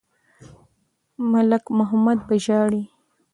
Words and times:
ملک 1.31 1.63
محمد 1.77 2.19
به 2.27 2.35
ژاړي. 2.45 2.83